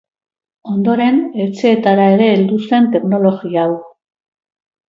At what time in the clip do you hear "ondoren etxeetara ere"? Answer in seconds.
0.75-2.31